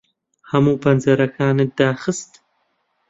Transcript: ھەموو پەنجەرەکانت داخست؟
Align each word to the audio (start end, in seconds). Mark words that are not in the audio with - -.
ھەموو 0.51 0.81
پەنجەرەکانت 0.83 1.69
داخست؟ 1.79 2.31